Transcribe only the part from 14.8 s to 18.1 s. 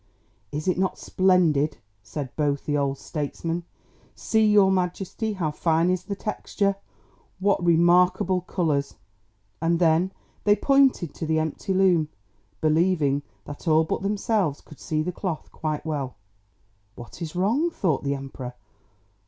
the cloth quite well. "What is wrong?" thought